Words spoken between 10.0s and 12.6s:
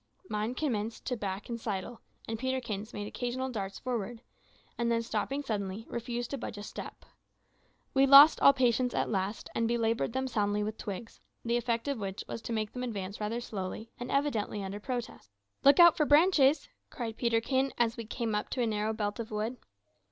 them soundly with twigs, the effect of which was to